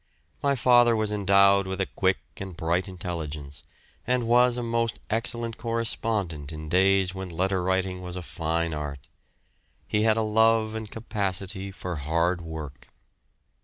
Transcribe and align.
My 0.41 0.55
father 0.55 0.95
was 0.95 1.11
endowed 1.11 1.67
with 1.67 1.79
a 1.79 1.85
quick 1.85 2.17
and 2.37 2.57
bright 2.57 2.87
intelligence, 2.87 3.61
and 4.07 4.25
was 4.27 4.57
a 4.57 4.63
most 4.63 4.97
excellent 5.11 5.57
correspondent 5.59 6.51
in 6.51 6.69
days 6.69 7.13
when 7.13 7.29
letter 7.29 7.61
writing 7.61 8.01
was 8.01 8.15
a 8.15 8.23
fine 8.23 8.73
art. 8.73 9.07
He 9.87 10.01
had 10.01 10.17
a 10.17 10.23
love 10.23 10.73
and 10.73 10.89
capacity 10.89 11.69
for 11.69 11.97
hard 11.97 12.41
work. 12.41 12.89